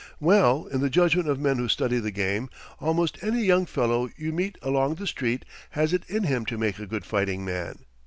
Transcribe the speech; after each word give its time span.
Well, 0.19 0.65
in 0.65 0.81
the 0.81 0.89
judgment 0.89 1.27
of 1.29 1.39
men 1.39 1.57
who 1.57 1.67
study 1.67 1.99
the 1.99 2.09
game, 2.09 2.49
almost 2.79 3.19
any 3.21 3.43
young 3.45 3.67
fellow 3.67 4.09
you 4.17 4.31
meet 4.31 4.57
along 4.63 4.95
the 4.95 5.05
street 5.05 5.45
has 5.69 5.93
it 5.93 6.09
in 6.09 6.23
him 6.23 6.43
to 6.47 6.57
make 6.57 6.79
a 6.79 6.87
good 6.87 7.05
fighting 7.05 7.45
man. 7.45 7.85